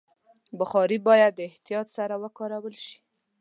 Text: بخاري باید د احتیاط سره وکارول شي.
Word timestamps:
بخاري 0.59 0.97
باید 1.07 1.31
د 1.35 1.39
احتیاط 1.49 1.87
سره 1.97 2.15
وکارول 2.23 2.75
شي. 2.85 2.97